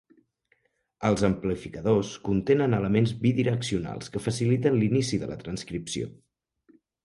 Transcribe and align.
Els 1.09 1.25
amplificadors 1.27 2.15
contenen 2.31 2.75
elements 2.79 3.13
bidireccionals 3.27 4.13
que 4.15 4.25
faciliten 4.29 4.81
l'inici 4.83 5.23
de 5.25 5.33
la 5.35 5.41
transcripció. 5.47 6.13